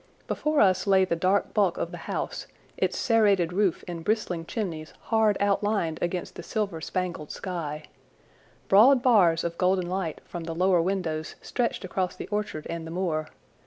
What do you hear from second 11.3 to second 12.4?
stretched across the